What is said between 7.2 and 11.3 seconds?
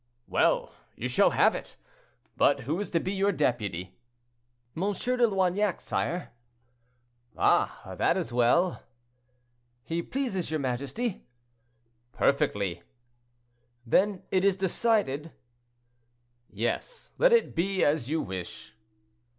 "Ah! that is well." "He pleases your majesty?"